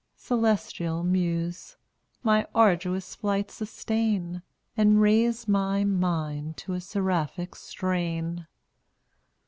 [0.15, 1.77] Celestial Muse,
[2.23, 4.41] my arduous flight sustain,
[4.75, 8.47] And raise my mind to a seraphic strain!